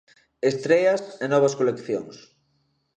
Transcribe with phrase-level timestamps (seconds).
[0.51, 2.15] Estreas e novas coleccións.